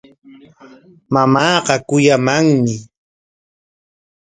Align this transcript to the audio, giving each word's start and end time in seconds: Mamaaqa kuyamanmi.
Mamaaqa 1.13 1.75
kuyamanmi. 1.87 2.75